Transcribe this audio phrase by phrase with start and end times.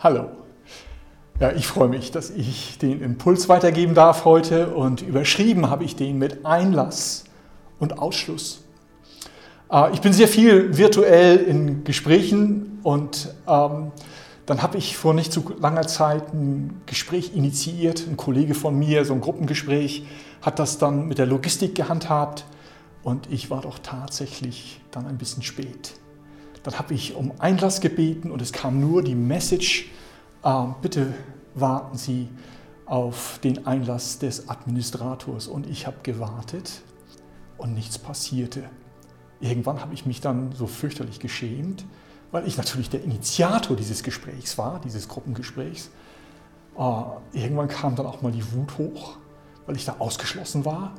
[0.00, 0.28] Hallo.
[1.40, 5.96] Ja, ich freue mich, dass ich den Impuls weitergeben darf heute und überschrieben habe ich
[5.96, 7.24] den mit Einlass
[7.80, 8.62] und Ausschluss.
[9.72, 13.90] Äh, ich bin sehr viel virtuell in Gesprächen und ähm,
[14.46, 18.06] dann habe ich vor nicht zu langer Zeit ein Gespräch initiiert.
[18.08, 20.06] Ein Kollege von mir, so ein Gruppengespräch,
[20.42, 22.44] hat das dann mit der Logistik gehandhabt
[23.02, 25.94] und ich war doch tatsächlich dann ein bisschen spät.
[26.68, 29.90] Dann habe ich um Einlass gebeten und es kam nur die Message,
[30.44, 31.14] äh, bitte
[31.54, 32.28] warten Sie
[32.84, 35.48] auf den Einlass des Administrators.
[35.48, 36.82] Und ich habe gewartet
[37.56, 38.64] und nichts passierte.
[39.40, 41.86] Irgendwann habe ich mich dann so fürchterlich geschämt,
[42.32, 45.88] weil ich natürlich der Initiator dieses Gesprächs war, dieses Gruppengesprächs.
[46.76, 46.82] Äh,
[47.32, 49.16] irgendwann kam dann auch mal die Wut hoch,
[49.64, 50.92] weil ich da ausgeschlossen war.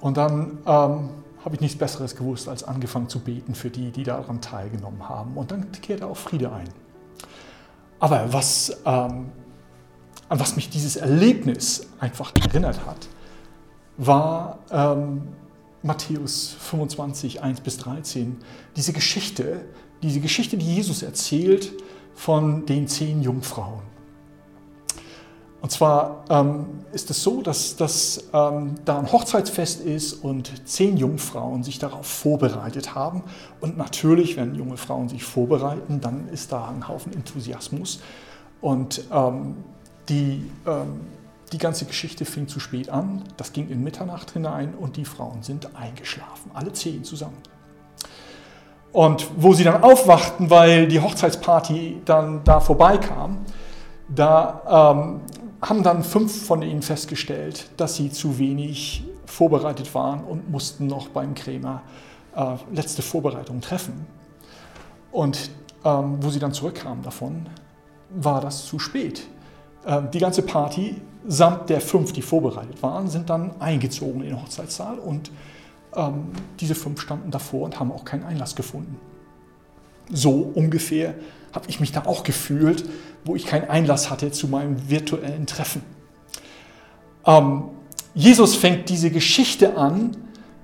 [0.00, 1.10] Und dann ähm,
[1.44, 5.36] habe ich nichts Besseres gewusst, als angefangen zu beten für die, die daran teilgenommen haben.
[5.36, 6.68] Und dann kehrte auch Friede ein.
[7.98, 9.26] Aber was, ähm,
[10.28, 13.08] an was mich dieses Erlebnis einfach erinnert hat,
[13.96, 15.28] war ähm,
[15.82, 18.38] Matthäus 25, 1 bis 13.
[18.76, 19.64] Diese Geschichte,
[20.02, 21.72] diese Geschichte, die Jesus erzählt
[22.14, 23.89] von den zehn Jungfrauen.
[25.60, 30.96] Und zwar ähm, ist es so, dass, dass ähm, da ein Hochzeitsfest ist und zehn
[30.96, 33.22] Jungfrauen sich darauf vorbereitet haben.
[33.60, 38.00] Und natürlich, wenn junge Frauen sich vorbereiten, dann ist da ein Haufen Enthusiasmus.
[38.62, 39.56] Und ähm,
[40.08, 41.00] die, ähm,
[41.52, 43.24] die ganze Geschichte fing zu spät an.
[43.36, 47.36] Das ging in Mitternacht hinein und die Frauen sind eingeschlafen, alle zehn zusammen.
[48.92, 53.38] Und wo sie dann aufwachten, weil die Hochzeitsparty dann da vorbeikam,
[54.08, 55.20] da ähm,
[55.62, 61.08] haben dann fünf von ihnen festgestellt, dass sie zu wenig vorbereitet waren und mussten noch
[61.08, 61.82] beim Krämer
[62.34, 64.06] äh, letzte Vorbereitungen treffen.
[65.12, 65.50] Und
[65.84, 67.46] ähm, wo sie dann zurückkamen davon,
[68.10, 69.26] war das zu spät.
[69.86, 74.42] Ähm, die ganze Party samt der fünf, die vorbereitet waren, sind dann eingezogen in den
[74.42, 75.30] Hochzeitssaal und
[75.94, 76.28] ähm,
[76.58, 78.98] diese fünf standen davor und haben auch keinen Einlass gefunden.
[80.12, 81.14] So ungefähr
[81.52, 82.84] habe ich mich da auch gefühlt,
[83.24, 85.82] wo ich keinen Einlass hatte zu meinem virtuellen Treffen.
[87.26, 87.64] Ähm,
[88.14, 90.16] Jesus fängt diese Geschichte an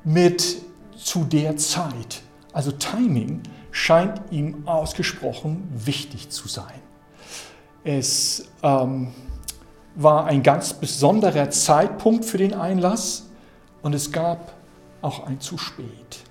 [0.05, 0.57] mit
[0.97, 2.23] zu der Zeit.
[2.53, 6.81] Also Timing scheint ihm ausgesprochen wichtig zu sein.
[7.84, 9.13] Es ähm,
[9.95, 13.27] war ein ganz besonderer Zeitpunkt für den Einlass
[13.83, 14.55] und es gab
[15.03, 16.25] auch ein zu spät.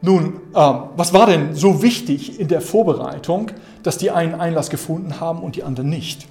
[0.00, 3.50] Nun, ähm, was war denn so wichtig in der Vorbereitung,
[3.82, 6.26] dass die einen Einlass gefunden haben und die anderen nicht?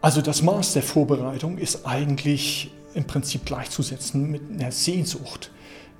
[0.00, 5.50] Also das Maß der Vorbereitung ist eigentlich im Prinzip gleichzusetzen mit einer Sehnsucht,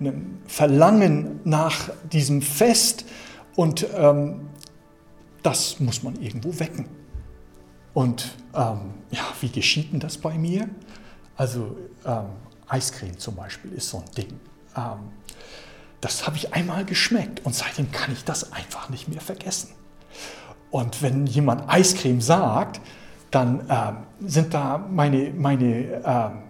[0.00, 3.04] einem Verlangen nach diesem Fest
[3.54, 4.48] und ähm,
[5.42, 6.88] das muss man irgendwo wecken.
[7.94, 10.68] Und ähm, ja, wie geschieht denn das bei mir?
[11.36, 12.26] Also ähm,
[12.68, 14.40] Eiscreme zum Beispiel ist so ein Ding.
[16.00, 19.70] Das habe ich einmal geschmeckt und seitdem kann ich das einfach nicht mehr vergessen.
[20.70, 22.80] Und wenn jemand Eiscreme sagt,
[23.30, 26.42] dann ähm, sind da meine, meine ähm,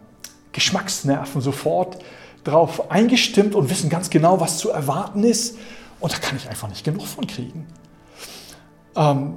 [0.53, 2.03] Geschmacksnerven sofort
[2.45, 5.59] drauf eingestimmt und wissen ganz genau, was zu erwarten ist.
[6.01, 7.67] Und da kann ich einfach nicht genug von kriegen.
[8.95, 9.35] Ähm,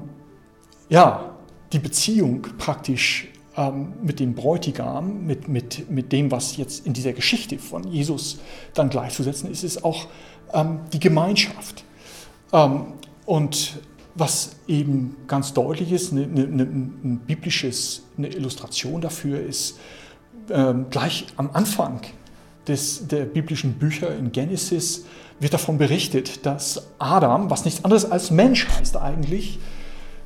[0.89, 1.35] ja,
[1.71, 3.27] die Beziehung praktisch
[3.59, 8.39] ähm, mit dem Bräutigam, mit, mit, mit dem, was jetzt in dieser Geschichte von Jesus
[8.73, 10.07] dann gleichzusetzen ist, ist auch
[10.53, 11.83] ähm, die Gemeinschaft.
[12.53, 12.93] Ähm,
[13.25, 13.79] und
[14.15, 19.77] was eben ganz deutlich ist, eine, eine, ein biblisches, eine Illustration dafür ist,
[20.49, 21.99] ähm, gleich am Anfang
[22.65, 25.05] des, der biblischen Bücher in Genesis
[25.41, 29.59] wird davon berichtet, dass Adam, was nichts anderes als Mensch heißt eigentlich,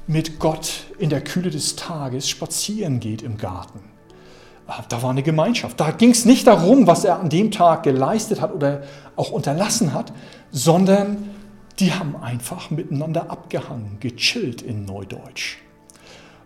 [0.08, 3.80] mit Gott in der Kühle des Tages spazieren geht im Garten.
[4.68, 5.80] Ah, da war eine Gemeinschaft.
[5.80, 8.84] Da ging es nicht darum, was er an dem Tag geleistet hat oder
[9.16, 10.14] auch unterlassen hat,
[10.52, 11.30] sondern
[11.80, 15.58] die haben einfach miteinander abgehangen, gechillt in Neudeutsch.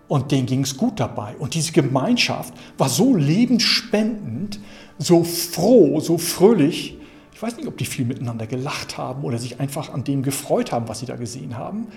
[0.07, 1.35] Und denen ging es gut dabei.
[1.37, 4.59] Und diese Gemeinschaft war so lebensspendend,
[4.97, 6.97] so froh, so fröhlich.
[7.33, 10.71] Ich weiß nicht, ob die viel miteinander gelacht haben oder sich einfach an dem gefreut
[10.71, 11.87] haben, was sie da gesehen haben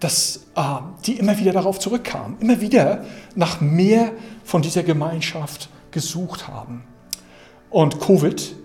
[0.00, 0.62] dass äh,
[1.06, 3.04] die immer wieder darauf zurückkamen, immer wieder
[3.34, 4.12] nach mehr
[4.44, 6.84] von dieser Gemeinschaft gesucht haben.
[7.68, 8.56] Und Covid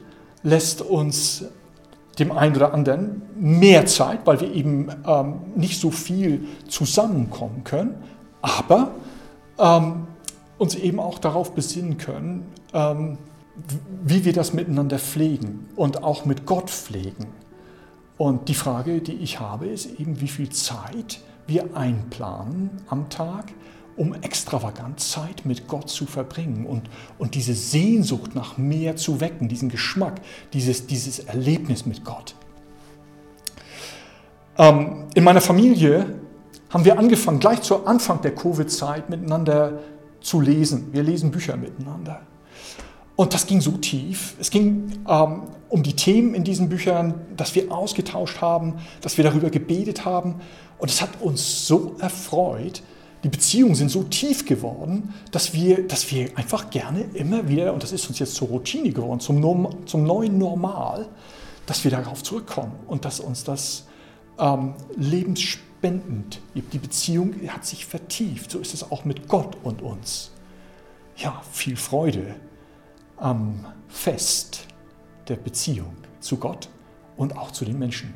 [0.43, 1.45] lässt uns
[2.17, 7.95] dem einen oder anderen mehr Zeit, weil wir eben ähm, nicht so viel zusammenkommen können,
[8.41, 8.91] aber
[9.59, 10.07] ähm,
[10.57, 13.17] uns eben auch darauf besinnen können, ähm,
[14.03, 17.27] wie wir das miteinander pflegen und auch mit Gott pflegen.
[18.17, 23.51] Und die Frage, die ich habe, ist eben, wie viel Zeit wir einplanen am Tag,
[23.97, 29.47] um extravagant Zeit mit Gott zu verbringen und, und diese Sehnsucht nach mehr zu wecken,
[29.47, 30.21] diesen Geschmack,
[30.53, 32.35] dieses, dieses Erlebnis mit Gott.
[34.57, 36.19] Ähm, in meiner Familie
[36.69, 39.79] haben wir angefangen, gleich zu Anfang der Covid-Zeit miteinander
[40.21, 40.91] zu lesen.
[40.91, 42.21] Wir lesen Bücher miteinander.
[43.15, 44.35] Und das ging so tief.
[44.39, 49.23] Es ging ähm, um die Themen in diesen Büchern, dass wir ausgetauscht haben, dass wir
[49.23, 50.35] darüber gebetet haben.
[50.77, 52.83] Und es hat uns so erfreut.
[53.23, 57.81] Die Beziehungen sind so tief geworden, dass wir, dass wir einfach gerne immer wieder, und
[57.81, 61.07] das ist uns jetzt zur Routine geworden, zum, Norm, zum neuen Normal,
[61.65, 63.87] dass wir darauf zurückkommen und dass uns das
[64.37, 66.73] ähm, lebensspendend gibt.
[66.73, 68.51] Die Beziehung hat sich vertieft.
[68.51, 70.31] So ist es auch mit Gott und uns.
[71.17, 72.35] Ja, viel Freude
[73.17, 74.67] am Fest
[75.27, 76.69] der Beziehung zu Gott
[77.17, 78.13] und auch zu den Menschen.